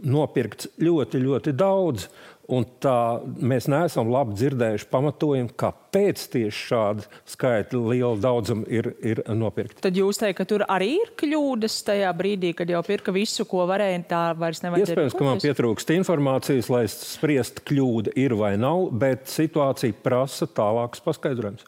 nopirkts 0.05 0.69
ļoti, 0.83 1.23
ļoti 1.25 1.57
daudz. 1.57 2.11
Un 2.47 2.63
tā 2.83 3.19
mēs 3.43 3.67
neesam 3.71 4.07
labi 4.13 4.37
dzirdējuši 4.39 4.87
pamatojumu, 4.93 5.51
kāpēc 5.59 6.21
tieši 6.31 6.61
šāda 6.69 7.07
skaita 7.27 7.81
liela 7.81 8.15
daudzuma 8.23 8.69
ir, 8.71 8.93
ir 9.03 9.23
nopirkta. 9.35 9.83
Tad 9.83 9.99
jūs 9.99 10.21
teikt, 10.23 10.39
ka 10.39 10.47
tur 10.47 10.63
arī 10.71 10.93
ir 11.01 11.11
kļūdas 11.19 11.81
tajā 11.89 12.13
brīdī, 12.15 12.53
kad 12.59 12.71
jau 12.71 12.85
pirka 12.87 13.15
visu, 13.15 13.49
ko 13.51 13.67
varēja, 13.67 14.05
tā 14.11 14.23
vairs 14.39 14.63
nevajag. 14.63 14.93
Iespējams, 14.93 15.19
ka 15.19 15.27
man 15.27 15.43
pietrūkst 15.43 15.95
informācijas, 15.97 16.71
lai 16.71 16.85
spriest 16.93 17.65
kļūda 17.67 18.15
ir 18.15 18.37
vai 18.39 18.55
nav, 18.61 18.93
bet 18.95 19.27
situācija 19.33 19.99
prasa 20.07 20.47
tālākus 20.47 21.03
paskaidrojumus. 21.03 21.67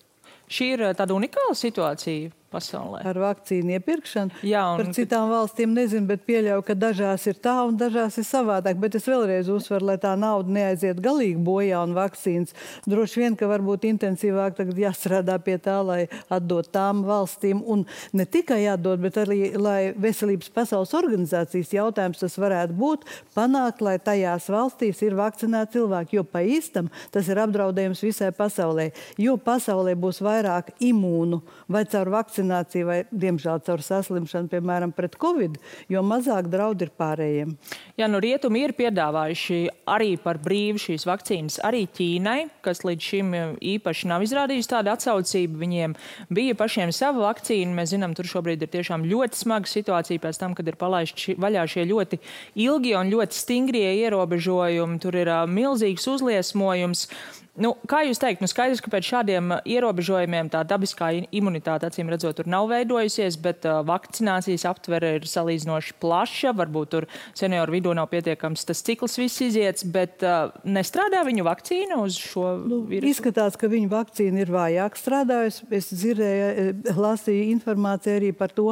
Šī 0.49 0.71
ir 0.77 0.85
tāda 0.97 1.13
unikāla 1.13 1.59
situācija 1.59 2.31
pasaulē. 2.53 3.03
Ar 3.07 3.19
vakcīnu 3.21 3.75
iepirkšanu. 3.77 4.43
Jā, 4.47 4.63
un... 4.73 4.81
Par 4.81 4.95
citām 4.97 5.29
valstīm 5.33 5.75
nezinu, 5.77 6.07
bet 6.09 6.25
pieļauju, 6.29 6.65
ka 6.67 6.77
dažās 6.79 7.27
ir 7.31 7.39
tā 7.45 7.55
un 7.69 7.77
dažās 7.81 8.19
ir 8.21 8.27
savādāk. 8.29 8.79
Bet 8.81 8.97
es 8.99 9.09
vēlreiz 9.09 9.51
uzsveru, 9.53 9.91
lai 9.91 9.99
tā 10.01 10.15
nauda 10.19 10.53
neaiziet 10.57 11.01
galīgi 11.05 11.37
bojā 11.45 11.83
un 11.85 11.95
vakcīnas. 11.97 12.55
Droši 12.89 13.23
vien, 13.23 13.37
ka 13.39 13.51
varbūt 13.51 13.85
intensīvāk 13.91 14.57
tagad 14.59 14.81
jāstrādā 14.81 15.37
pie 15.45 15.59
tā, 15.63 15.79
lai 15.85 16.01
atdot 16.33 16.71
tām 16.75 17.05
valstīm. 17.09 17.61
Un 17.69 17.85
ne 18.17 18.27
tikai 18.29 18.63
atdot, 18.73 19.01
bet 19.05 19.21
arī, 19.21 19.53
lai 19.59 19.93
veselības 19.99 20.53
pasaules 20.55 20.95
organizācijas 20.97 21.75
jautājums 21.77 22.25
tas 22.25 22.39
varētu 22.41 22.77
būt, 22.79 23.07
panākt, 23.37 23.85
lai 23.85 23.99
tajās 24.03 24.49
valstīs 24.53 25.05
ir 25.05 25.19
vakcinēti 25.19 25.79
cilvēki. 25.79 26.19
Jo 26.19 26.25
pa 26.25 26.43
īstam 26.43 26.89
tas 27.13 27.29
ir 27.29 27.41
apdraudējums 27.45 28.03
visai 28.07 28.33
pasaulē. 28.37 28.91
Jo 29.21 29.37
pasaulē 29.37 29.95
būs 29.99 30.23
vairāk 30.25 30.73
imūnu 30.85 31.43
vai 31.69 31.85
caur 31.91 32.11
vakcīnu 32.15 32.38
vakcināciju 32.39 32.87
vai, 32.87 32.99
diemžēl, 33.11 33.61
caur 33.67 33.83
saslimšanu, 33.83 34.49
piemēram, 34.49 34.93
pret 34.95 35.17
covid, 35.19 35.59
jo 35.89 36.03
mazāk 36.03 36.49
draudi 36.49 36.87
ir 36.87 36.93
pārējiem. 36.99 37.57
Jā, 37.99 38.07
nu 38.09 38.21
rietumi 38.21 38.63
ir 38.65 38.75
piedāvājuši 38.79 39.59
arī 39.87 40.17
par 40.23 40.39
brīvu 40.39 40.79
šīs 40.79 41.07
vakcīnas 41.09 41.59
arī 41.65 41.87
Ķīnai, 41.89 42.49
kas 42.63 42.85
līdz 42.85 43.03
šim 43.03 43.35
īpaši 43.59 44.09
nav 44.09 44.23
izrādījusi 44.23 44.71
tādu 44.71 44.93
atsaucību. 44.93 45.59
Viņiem 45.59 45.97
bija 46.31 46.55
pašiem 46.59 46.93
sava 46.93 47.27
vakcīna. 47.29 47.75
Mēs 47.75 47.95
zinām, 47.95 48.15
tur 48.15 48.29
šobrīd 48.29 48.63
ir 48.63 48.71
tiešām 48.71 49.07
ļoti 49.09 49.43
smaga 49.43 49.69
situācija 49.69 50.23
pēc 50.23 50.39
tam, 50.39 50.55
kad 50.55 50.69
ir 50.69 50.79
palaisti 50.79 51.37
vaļā 51.39 51.67
šie 51.69 51.89
ļoti 51.91 52.21
ilgie 52.63 52.95
un 52.99 53.11
ļoti 53.11 53.35
stingrie 53.35 53.91
ierobežojumi. 54.05 55.03
Tur 55.03 55.19
ir 55.19 55.33
uh, 55.33 55.45
milzīgs 55.51 56.07
uzliesmojums. 56.15 57.09
Nu, 57.59 57.73
kā 57.91 58.05
jūs 58.07 58.21
teikt, 58.23 58.43
nu 58.43 58.49
skaidrs, 58.51 58.81
ka 58.85 58.91
pēc 58.93 59.09
šādiem 59.09 59.53
uh, 59.57 59.63
ierobežojumiem 59.67 60.51
tā 60.53 60.63
dabiskā 60.69 61.11
imunitāte, 61.35 61.89
acīm 61.89 62.11
redzot, 62.13 62.37
tur 62.39 62.51
nav 62.51 62.69
veidojusies, 62.71 63.39
bet 63.43 63.67
uh, 63.67 63.81
vakcinācijas 63.89 64.67
aptvere 64.71 65.17
ir 65.19 65.27
salīdzinoši 65.27 65.97
plaša. 66.03 66.55
Varbūt 66.59 66.93
tur 66.95 67.09
senioru 67.39 67.75
vidū 67.75 67.95
nav 67.99 68.11
pietiekams 68.13 68.67
tas 68.69 68.83
cikls 68.87 69.19
viss 69.19 69.43
iziets, 69.43 69.87
bet 69.91 70.23
uh, 70.27 70.55
nestrādā 70.69 71.25
viņu 71.27 71.47
vakcīna 71.49 71.99
uz 72.05 72.21
šo 72.23 72.55
nu, 72.63 72.83
vīrusu? 72.89 73.11
Izskatās, 73.11 73.59
ka 73.59 73.71
viņu 73.71 73.91
vakcīna 73.91 74.45
ir 74.45 74.55
vājāk 74.55 74.99
strādājusi. 74.99 75.67
Es 75.79 75.91
dzirdēju, 75.93 76.49
eh, 76.49 76.93
lasīju 76.95 77.51
informāciju 77.57 78.21
arī 78.21 78.33
par 78.37 78.55
to, 78.55 78.71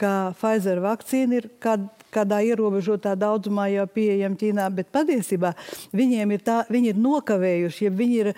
ka 0.00 0.34
Pfizer 0.36 0.82
vakcīna 0.84 1.40
ir 1.40 1.50
kāda 1.62 1.88
kādā 2.16 2.40
ierobežotā 2.48 3.14
daudzumā 3.18 3.68
jau 3.72 3.86
pieejama 3.92 4.38
Ķīnā, 4.40 4.66
bet 4.74 4.90
patiesībā 4.94 5.52
viņiem 5.96 6.34
ir 6.36 6.44
tā, 6.46 6.58
viņi 6.72 6.92
ir 6.92 7.00
nokavējuši, 7.04 7.86
ja 7.86 7.92
viņi 8.00 8.18
ir 8.22 8.32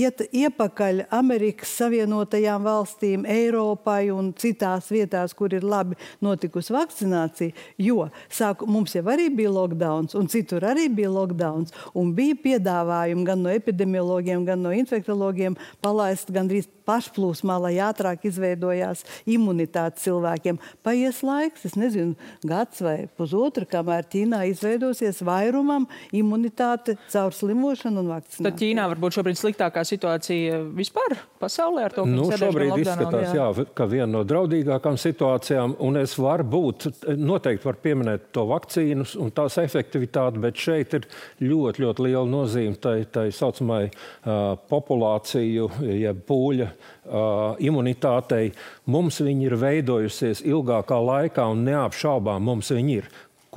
iet 0.00 0.24
iepakaļ 0.26 1.04
Amerikas 1.14 1.74
Savienotajām 1.78 2.64
valstīm, 2.66 3.26
Eiropai 3.28 4.08
un 4.14 4.32
citās 4.38 4.90
vietās, 4.92 5.34
kur 5.36 5.54
ir 5.56 5.66
labi 5.66 5.98
notikusi 6.24 6.74
vakcinācija, 6.74 7.56
jo 7.82 8.08
sāku, 8.32 8.68
mums 8.68 8.96
jau 8.96 9.04
arī 9.12 9.28
bija 9.34 9.52
lockdowns, 9.54 10.16
un 10.18 10.30
citur 10.30 10.66
arī 10.68 10.88
bija 10.92 11.12
lockdowns, 11.12 11.74
un 11.98 12.12
bija 12.16 12.38
piedāvājumi 12.44 13.26
gan 13.28 13.44
no 13.44 13.52
epidemiologiem, 13.52 14.44
gan 14.48 14.62
no 14.64 14.72
infektologiem 14.74 15.56
palaist 15.84 16.32
gandrīz 16.34 16.68
pašplūsmā, 16.88 17.58
lai 17.60 17.74
ātrāk 17.84 18.24
izveidojās 18.28 19.04
imunitāte 19.28 20.00
cilvēkiem. 20.04 20.60
Paies 20.86 21.20
laiks, 21.26 21.66
es 21.68 21.76
nezinu, 21.78 22.16
gads 22.48 22.82
vai 22.84 22.96
pusotra, 23.18 23.66
kamēr 23.68 24.06
Ķīnā 24.08 24.44
izveidosies 24.52 25.20
vairumam 25.26 25.88
imunitāte 26.14 26.96
caur 27.12 27.34
slimošanu 27.34 28.04
un 28.04 28.12
vakcināciju. 28.14 28.46
Tad 28.46 28.60
Ķīnā 28.60 28.86
varbūt 28.94 29.18
šobrīd 29.18 29.40
sliktākā 29.40 29.84
situācija 29.88 30.62
vispār 30.78 31.16
pasaulē 31.42 31.86
ar 31.88 31.94
to, 31.96 32.04
ka 32.06 32.12
nu, 32.14 32.26
šobrīd 32.30 32.74
izskatās, 32.82 33.28
jā. 33.34 33.48
jā, 33.48 33.66
ka 33.76 33.86
viena 33.90 34.08
no 34.12 34.24
draudīgākām 34.28 34.98
situācijām, 35.00 35.76
un 35.84 36.00
es 36.00 36.14
varu 36.18 36.46
būt, 36.54 36.88
noteikti 37.18 37.68
var 37.68 37.80
pieminēt 37.82 38.28
to 38.34 38.46
vakcīnus 38.50 39.14
un 39.20 39.32
tās 39.34 39.58
efektivitāti, 39.62 40.42
bet 40.42 40.58
šeit 40.58 40.96
ir 40.98 41.08
ļoti, 41.42 41.84
ļoti 41.84 42.06
liela 42.06 42.26
nozīme 42.30 42.78
tai, 42.82 42.96
tai 43.12 43.28
saucamai 43.34 43.84
uh, 43.88 44.54
populāciju, 44.70 45.70
jeb 45.98 46.22
pūļa 46.28 46.68
uh, 46.68 47.58
imunitātei. 47.64 48.52
Mums 48.90 49.20
viņi 49.24 49.48
ir 49.48 49.56
veidojusies 49.60 50.44
ilgākā 50.46 50.98
laikā 51.02 51.46
un 51.52 51.64
neapšaubām 51.68 52.44
mums 52.50 52.72
viņi 52.74 52.98
ir 53.00 53.07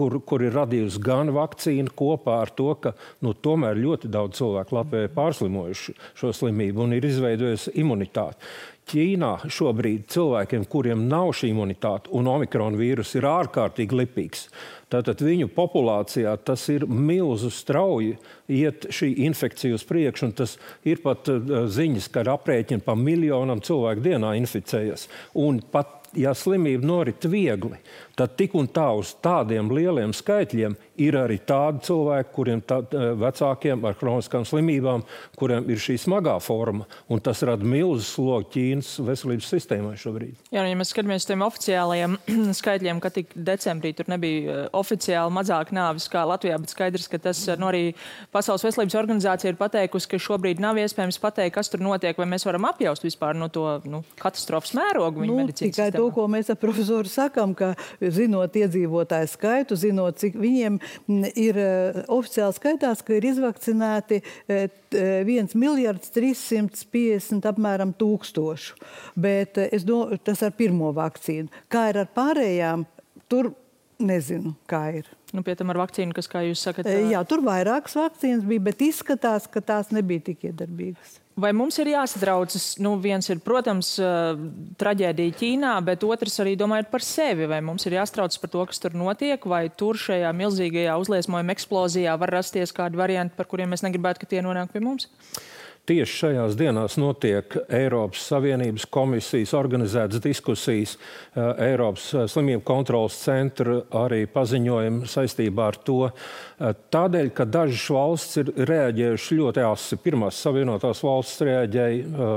kur, 0.01 0.17
kur 0.25 0.41
ir 0.41 0.55
radījusi 0.58 1.01
gan 1.05 1.29
vakcīna 1.36 1.93
kopā 1.98 2.41
ar 2.41 2.51
to, 2.58 2.74
ka 2.81 2.96
nu, 3.22 3.36
tomēr 3.38 3.77
ļoti 3.77 4.10
daudz 4.12 4.39
cilvēku 4.41 4.79
Latvijā 4.79 5.08
ir 5.08 5.15
pārslimojuši 5.15 5.98
šo 6.17 6.34
slimību 6.34 6.88
un 6.88 6.98
ir 6.98 7.05
izveidojusi 7.05 7.75
imunitāti. 7.84 8.50
Ķīnā 8.91 9.46
šobrīd 9.46 10.08
cilvēkiem, 10.12 10.65
kuriem 10.67 11.05
nav 11.08 11.29
šī 11.38 11.51
imunitāte, 11.53 12.10
un 12.17 12.27
omikrona 12.27 12.79
vīrus 12.79 13.13
ir 13.15 13.27
ārkārtīgi 13.29 14.00
lipīgs. 14.00 14.48
Tātad 14.91 15.22
viņu 15.24 15.51
populācijā 15.53 16.34
tas 16.43 16.65
ir 16.74 16.88
milzu 16.89 17.53
strauji 17.53 18.17
iet 18.51 18.89
šī 18.91 19.13
infekcija 19.29 19.77
uz 19.77 19.86
priekšu, 19.88 20.27
un 20.27 20.36
tas 20.41 20.58
ir 20.84 21.00
pat 21.05 21.29
uh, 21.31 21.70
ziņas, 21.72 22.10
ka 22.12 22.25
aprēķina 22.34 22.84
pa 22.84 22.98
miljonam 23.00 23.62
cilvēku 23.63 24.03
dienā 24.10 24.34
inficējas. 24.41 25.08
Un 25.39 25.62
pat 25.72 26.00
ja 26.18 26.34
slimība 26.36 26.86
norit 26.86 27.25
viegli, 27.30 27.80
tad 28.18 28.36
tik 28.38 28.56
un 28.60 28.68
tā 28.72 28.88
uz 28.98 29.13
tādiem 29.24 29.72
lieliem 29.74 30.13
skaitļiem 30.15 30.75
ir 31.01 31.18
arī 31.18 31.38
tādi 31.48 31.86
cilvēki, 31.88 32.32
kuriem 32.36 32.62
tā, 32.68 32.82
eh, 32.84 33.12
vecākiem 33.18 33.86
ar 33.88 33.96
kroniskām 33.98 34.46
slimībām, 34.46 35.03
kuriem 35.39 35.70
ir 35.70 35.77
šī 35.82 35.98
smagā 35.98 36.36
forma, 36.41 36.86
un 37.10 37.20
tas 37.20 37.41
rada 37.41 37.63
milzu 37.63 38.06
slogu 38.06 38.50
Ķīnas 38.51 39.00
veselības 39.06 39.50
sistēmai 39.50 39.96
šobrīd. 39.98 40.36
Jā, 40.51 40.62
nu, 40.62 40.70
ja 40.70 40.75
mēs 40.75 40.91
skatāmies 40.94 41.24
uz 41.24 41.30
tiem 41.30 41.46
oficiālajiem 41.46 42.18
skaitļiem, 42.60 43.01
ka 43.01 43.10
tik 43.10 43.34
decembrī 43.36 43.94
tur 43.96 44.12
nebija 44.12 44.65
eh, 44.65 44.70
oficiāli 44.77 45.34
mazāk 45.34 45.74
nāvis 45.75 46.10
kā 46.12 46.25
Latvijā, 46.27 46.60
bet 46.62 46.75
skaidrs, 46.75 47.08
ka 47.12 47.18
tas 47.18 47.48
eh, 47.48 47.58
nu, 47.58 47.72
arī 47.72 47.96
Pasaules 48.32 48.63
veselības 48.63 49.00
organizācija 49.00 49.53
ir 49.53 49.60
pateikusi, 49.60 50.10
ka 50.12 50.22
šobrīd 50.22 50.62
nav 50.62 50.77
iespējams 50.82 51.20
pateikt, 51.22 51.56
kas 51.56 51.72
tur 51.72 51.82
notiek, 51.84 52.18
vai 52.18 52.27
mēs 52.30 52.46
varam 52.46 52.68
apjaust 52.70 53.06
vispār 53.08 53.38
no 53.38 53.50
to 53.50 53.80
nu, 53.89 54.03
katastrofas 54.22 54.75
mērogu 54.77 55.24
viņa 55.24 55.32
nu, 55.32 55.39
medicīnas 55.41 55.80
sistēmā 55.80 56.00
to, 56.01 56.10
ko 56.15 56.25
mēs 56.31 56.50
ar 56.51 56.60
profesoru 56.62 57.10
sakām, 57.10 57.53
ka 57.58 57.74
zinot 58.01 58.58
iedzīvotāju 58.58 59.29
skaitu, 59.29 59.77
zinot, 59.79 60.17
cik 60.22 60.38
viņiem 60.41 60.79
ir 61.36 61.62
eh, 61.62 62.01
oficiāli 62.12 62.58
skaitās, 62.58 63.03
ka 63.05 63.15
ir 63.17 63.29
izvakcinēti 63.31 64.22
1 64.50 64.70
eh, 64.98 65.55
miljards 65.62 66.13
350 66.15 67.50
apmēram 67.51 67.93
tūkstošu. 67.98 68.77
Bet 69.22 69.62
es 69.70 69.86
domāju, 69.88 70.22
tas 70.25 70.41
ar 70.46 70.55
pirmo 70.58 70.91
vakcīnu. 70.98 71.51
Kā 71.72 71.89
ir 71.91 72.01
ar 72.03 72.12
pārējām, 72.15 72.88
tur 73.31 73.53
nezinu, 74.01 74.55
kā 74.70 74.88
ir. 75.01 75.10
Nu, 75.36 75.46
pie 75.46 75.53
tam 75.55 75.72
ar 75.72 75.84
vakcīnu, 75.84 76.15
kas, 76.17 76.27
kā 76.31 76.41
jūs 76.48 76.63
sakat, 76.65 76.89
jā, 77.12 77.22
tur 77.29 77.43
vairākas 77.46 77.96
vakcīnas 78.00 78.48
bija, 78.48 78.65
bet 78.72 78.81
izskatās, 78.84 79.48
ka 79.51 79.63
tās 79.63 79.93
nebija 79.96 80.31
tik 80.31 80.50
iedarbīgas. 80.50 81.21
Vai 81.40 81.54
mums 81.56 81.78
ir 81.80 81.88
jāsatraucas? 81.94 82.66
Nu, 82.84 82.98
viens 83.00 83.30
ir, 83.32 83.40
protams, 83.44 83.94
traģēdija 84.82 85.36
Ķīnā, 85.40 85.76
bet 85.88 86.04
otrs 86.04 86.36
arī 86.44 86.58
domājot 86.60 86.90
par 86.92 87.06
sevi. 87.08 87.48
Vai 87.48 87.62
mums 87.64 87.88
ir 87.88 87.96
jāstraucas 87.96 88.42
par 88.42 88.52
to, 88.52 88.66
kas 88.68 88.84
tur 88.84 88.98
notiek, 89.00 89.46
vai 89.48 89.64
tur 89.70 90.00
šajā 90.00 90.34
milzīgajā 90.36 90.98
uzliesmojuma 91.02 91.56
eksplozijā 91.56 92.18
var 92.20 92.36
rasties 92.36 92.76
kādi 92.76 93.00
varianti, 93.00 93.38
par 93.38 93.48
kuriem 93.52 93.72
mēs 93.72 93.86
negribētu, 93.88 94.22
ka 94.22 94.32
tie 94.34 94.44
nonāk 94.44 94.76
pie 94.76 94.84
mums? 94.84 95.08
Tieši 95.90 96.14
šajās 96.14 96.54
dienās 96.60 96.94
notiek 97.02 97.56
Eiropas 97.74 98.22
Savienības 98.30 98.84
komisijas 98.94 99.50
organizētas 99.58 100.22
diskusijas. 100.22 100.92
Eh, 101.34 101.64
Eiropas 101.72 102.04
eh, 102.14 102.28
slimību 102.30 102.62
kontrolas 102.68 103.16
centra 103.18 103.80
arī 103.98 104.28
paziņojumi 104.30 105.10
saistībā 105.10 105.66
ar 105.72 105.80
to. 105.82 105.96
Eh, 106.12 106.76
tādēļ, 106.94 107.32
ka 107.34 107.48
dažas 107.50 107.86
valsts 107.96 108.38
ir 108.44 108.52
reaģējušas 108.70 109.34
ļoti 109.40 109.64
asi. 109.66 109.98
Pirmās 110.04 110.44
Savienotās 110.46 111.02
valsts 111.02 111.42
reaģēja 111.50 112.30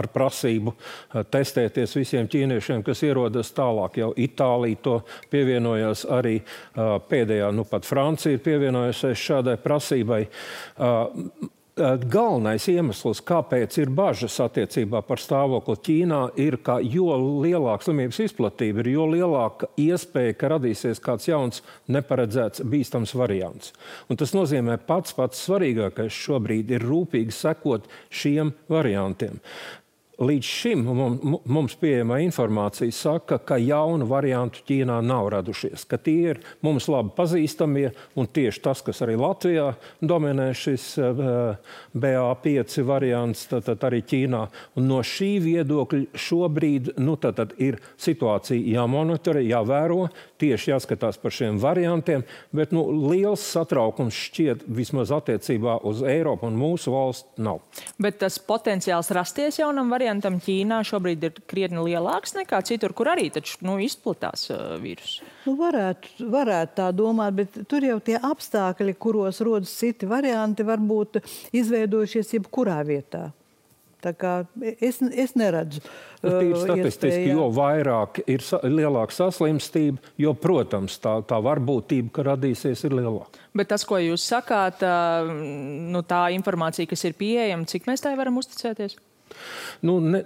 ar 0.00 0.10
prasību 0.10 0.74
testēties 1.30 1.94
visiem 1.94 2.26
ķīniešiem, 2.32 2.82
kas 2.86 3.04
ierodas 3.06 3.54
tālāk. 3.54 4.00
Jau 4.02 4.10
Itālija 4.18 4.82
to 4.82 4.98
pievienojās 5.30 6.08
arī 6.10 6.40
pēdējā, 6.74 7.54
nu 7.54 7.68
pat 7.70 7.86
Francija 7.86 8.34
ir 8.34 8.44
pievienojusies 8.44 9.26
šādai 9.30 9.56
prasībai 9.62 10.24
galvenais 11.80 12.66
iemesls, 12.70 13.22
kāpēc 13.26 13.78
ir 13.80 13.90
bažas 13.94 14.36
attiecībā 14.44 15.00
par 15.06 15.20
stāvokli 15.22 15.76
Ķīnā, 15.86 16.20
ir, 16.40 16.58
ka 16.64 16.78
jo 16.84 17.08
lielāka 17.42 17.88
slimības 17.88 18.20
izplatība 18.26 18.84
ir, 18.84 18.92
jo 18.94 19.06
lielāka 19.10 19.70
iespēja, 19.80 20.36
ka 20.38 20.52
radīsies 20.54 21.02
kāds 21.02 21.28
jauns, 21.30 21.62
neparedzēts, 21.90 22.64
bīstams 22.70 23.14
variants. 23.18 23.74
Un 24.10 24.20
tas 24.20 24.34
nozīmē, 24.36 24.78
pats 24.86 25.16
pats 25.16 25.40
svarīgākais 25.48 26.14
šobrīd 26.14 26.74
ir 26.76 26.86
rūpīgi 26.86 27.34
sekot 27.34 27.88
šiem 28.08 28.54
variantiem. 28.70 29.40
Līdz 30.20 30.44
šim 30.44 30.82
mums 31.48 31.72
pieejamā 31.80 32.18
informācija 32.20 32.92
saka, 32.92 33.38
ka 33.40 33.56
jaunu 33.56 34.04
variantu 34.04 34.60
Ķīnā 34.68 34.98
nav 35.00 35.30
radušies, 35.32 35.86
ka 35.88 35.96
tie 35.96 36.34
ir 36.34 36.40
mums 36.60 36.90
labi 36.92 37.14
pazīstamie 37.16 37.86
un 38.20 38.28
tieši 38.28 38.60
tas, 38.60 38.82
kas 38.84 39.00
arī 39.00 39.14
Latvijā 39.16 39.70
dominē 40.04 40.50
šis 40.52 40.84
eh, 41.00 41.22
BA5 41.96 42.84
variants, 42.84 43.46
tad 43.48 43.86
arī 43.88 44.02
Ķīnā. 44.10 44.42
Un 44.76 44.90
no 44.90 44.98
šī 45.00 45.30
viedokļa 45.46 46.20
šobrīd 46.26 46.92
nu, 47.00 47.16
tad, 47.16 47.38
tad 47.40 47.56
ir 47.56 47.80
situācija 47.96 48.60
jāmonitorē, 48.74 49.40
jāvēro, 49.48 50.10
tieši 50.40 50.74
jāskatās 50.74 51.16
par 51.22 51.32
šiem 51.32 51.56
variantiem, 51.64 52.26
bet 52.52 52.76
nu, 52.76 52.84
liels 53.08 53.46
satraukums 53.54 54.20
šķiet 54.28 54.68
vismaz 54.68 55.16
attiecībā 55.16 55.80
uz 55.88 56.04
Eiropu 56.04 56.50
un 56.52 56.60
mūsu 56.60 56.92
valsts 56.92 57.40
nav. 57.40 57.64
Bet 57.96 58.20
tas 58.20 58.36
potenciāls 58.44 59.08
rasties 59.16 59.62
jaunam 59.62 59.88
variantam 59.88 60.09
variantam 60.10 60.40
Ķīnā 60.42 60.80
šobrīd 60.86 61.24
ir 61.28 61.40
krietni 61.48 61.82
lielāks 61.86 62.34
nekā 62.34 62.60
citur, 62.66 62.92
kur 62.96 63.12
arī 63.12 63.30
taču, 63.30 63.58
nu, 63.62 63.78
izplatās 63.82 64.48
uh, 64.50 64.76
vīrusu? 64.82 65.26
Nu, 65.46 65.56
varētu, 65.60 66.26
varētu 66.30 66.78
tā 66.80 66.90
domāt, 66.92 67.36
bet 67.38 67.60
tur 67.70 67.84
jau 67.86 67.98
tie 68.02 68.18
apstākļi, 68.18 68.96
kuros 68.98 69.40
rodas 69.46 69.72
citi 69.78 70.08
varianti, 70.10 70.66
var 70.66 70.82
būt 70.82 71.22
izveidojušies 71.52 72.34
jebkurā 72.38 72.80
vietā. 72.86 73.30
Es, 74.80 74.96
es 75.12 75.34
neredzu. 75.36 75.82
Nu, 76.24 76.30
tīri 76.40 76.56
statistiski, 76.56 77.34
jo 77.34 77.50
vairāk 77.52 78.22
ir 78.32 78.40
sa 78.40 78.62
lielāka 78.64 79.12
saslimstība, 79.12 80.00
jo, 80.20 80.32
protams, 80.40 80.96
tā, 81.04 81.18
tā 81.28 81.36
varbūtība, 81.44 82.08
ka 82.16 82.24
radīsies, 82.30 82.86
ir 82.88 82.96
lielāka. 82.96 83.44
Bet 83.52 83.68
tas, 83.74 83.84
ko 83.84 84.00
jūs 84.00 84.24
sakāt, 84.24 84.80
nu, 85.92 86.00
tā 86.08 86.22
informācija, 86.32 86.88
kas 86.88 87.04
ir 87.10 87.18
pieejama, 87.20 87.68
cik 87.68 87.92
mēs 87.92 88.00
tai 88.06 88.16
varam 88.16 88.40
uzticēties? 88.40 88.96
Nu, 89.80 90.00
ne, 90.00 90.24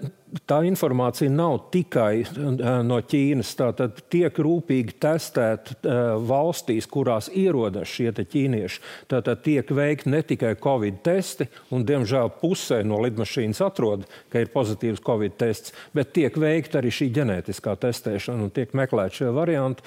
tā 0.49 0.61
informācija 0.67 1.31
nav 1.31 1.71
tikai 1.75 2.25
uh, 2.25 2.59
no 2.87 2.99
Ķīnas. 3.01 3.53
Tātad 3.59 4.01
tiek 4.13 4.35
rūpīgi 4.35 4.97
testēta 5.03 5.77
uh, 5.77 6.03
valstīs, 6.25 6.89
kurās 6.91 7.31
ierodas 7.31 7.91
šie 7.91 8.11
ķīnieši. 8.15 8.83
Tātad 9.11 9.43
tiek 9.47 9.71
veikti 9.75 10.13
ne 10.13 10.23
tikai 10.27 10.55
covid 10.61 11.01
testi, 11.07 11.49
un 11.75 11.87
diemžēl 11.87 12.33
pusē 12.41 12.83
no 12.87 13.01
lidmašīnas 13.05 13.63
atrod, 13.65 14.07
ka 14.33 14.43
ir 14.43 14.53
pozitīvs 14.55 15.03
covid 15.05 15.37
tests, 15.41 15.75
bet 15.97 16.13
tiek 16.17 16.37
veikta 16.41 16.81
arī 16.81 16.93
šī 16.95 17.11
ģenētiskā 17.15 17.77
testēšana 17.83 18.47
un 18.47 18.53
tiek 18.55 18.75
meklēti 18.77 19.23
šie 19.23 19.33
varianti, 19.35 19.85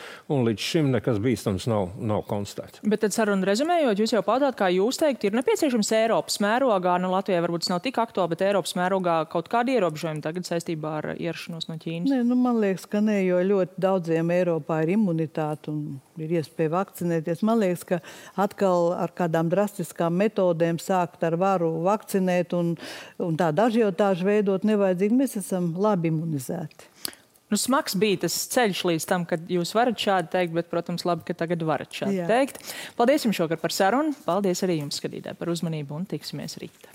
līdz 0.47 0.63
šim 0.63 0.91
nekas 0.93 1.19
bīstams 1.23 1.67
nav, 1.69 1.89
nav 1.99 2.23
konstatēts. 2.29 2.81
Bet 2.87 3.03
tad 3.03 3.15
sarunu 3.15 3.47
rezumējot, 3.47 4.01
jūs 4.01 4.13
jau 4.15 4.23
paudāt, 4.25 4.57
kā 4.59 4.69
jūs 4.73 4.99
teikt, 5.01 5.25
ir 5.27 5.35
nepieciešams 5.37 5.91
Eiropas 5.97 6.39
mērogā, 6.43 6.97
nu 7.01 7.11
Latvijai 7.11 7.43
varbūt 7.43 7.65
tas 7.65 7.73
nav 7.73 7.81
tik 7.85 7.99
aktuāli, 8.01 8.33
bet 8.33 8.45
Eiropas 8.47 8.75
mērogā 8.77 9.17
kaut 9.31 9.49
kādi 9.51 9.75
ierobežojumi 9.77 10.23
tagad 10.23 10.36
saistībā 10.45 10.91
ar 10.99 11.07
ierašanos 11.15 11.69
no 11.69 11.77
Ķīnas? 11.81 12.11
Nē, 12.11 12.19
nu, 12.27 12.37
man 12.39 12.59
liekas, 12.61 12.85
ka 12.89 13.01
nē, 13.03 13.15
jo 13.25 13.39
ļoti 13.49 13.81
daudziem 13.81 14.33
Eiropā 14.35 14.81
ir 14.85 14.93
imunitāte 14.93 15.71
un 15.73 15.97
ir 16.21 16.35
iespēja 16.37 16.73
vakcinēties. 16.75 17.41
Man 17.47 17.61
liekas, 17.63 17.85
ka 17.87 18.01
atkal 18.45 18.91
ar 18.97 19.13
kādām 19.17 19.49
drastiskām 19.53 20.17
metodēm 20.21 20.81
sākt 20.83 21.25
ar 21.27 21.37
varu 21.41 21.71
vakcinēt 21.87 22.53
un, 22.57 22.75
un 23.23 23.39
tādu 23.39 23.65
ažiotāžu 23.65 24.27
veidot 24.27 24.67
nevajadzīgi. 24.67 25.21
Mēs 25.23 25.39
esam 25.41 25.73
labi 25.81 26.11
imunizēti. 26.13 26.91
Nu, 27.47 27.55
smags 27.55 27.95
bija 27.95 28.25
tas 28.25 28.35
ceļš 28.51 28.83
līdz 28.89 29.07
tam, 29.07 29.23
kad 29.27 29.47
jūs 29.51 29.71
varat 29.75 29.95
šādi 30.03 30.33
teikt, 30.33 30.55
bet, 30.57 30.67
protams, 30.71 31.05
labi, 31.07 31.23
ka 31.29 31.37
tagad 31.45 31.63
varat 31.63 31.95
šādi 31.95 32.19
Jā. 32.19 32.27
teikt. 32.27 32.59
Paldies 32.99 33.23
jums 33.23 33.39
šovakar 33.39 33.61
par 33.61 33.75
sarunu. 33.75 34.11
Paldies 34.25 34.65
arī 34.67 34.81
jums, 34.81 34.99
skatītāji, 34.99 35.39
par 35.39 35.53
uzmanību 35.53 35.95
un 35.95 36.09
tiksimies 36.11 36.59
rīt. 36.59 36.89